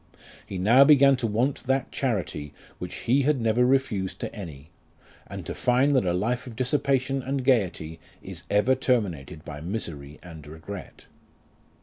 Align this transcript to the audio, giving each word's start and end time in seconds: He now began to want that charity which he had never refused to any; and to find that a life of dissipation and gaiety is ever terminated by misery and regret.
He 0.47 0.57
now 0.57 0.83
began 0.83 1.15
to 1.17 1.27
want 1.27 1.67
that 1.67 1.91
charity 1.91 2.55
which 2.79 3.01
he 3.05 3.21
had 3.21 3.39
never 3.39 3.63
refused 3.63 4.19
to 4.21 4.33
any; 4.33 4.71
and 5.27 5.45
to 5.45 5.53
find 5.53 5.95
that 5.95 6.07
a 6.07 6.11
life 6.13 6.47
of 6.47 6.55
dissipation 6.55 7.21
and 7.21 7.45
gaiety 7.45 7.99
is 8.19 8.41
ever 8.49 8.73
terminated 8.73 9.45
by 9.45 9.61
misery 9.61 10.19
and 10.23 10.47
regret. 10.47 11.05